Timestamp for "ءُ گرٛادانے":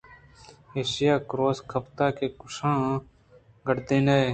2.93-4.19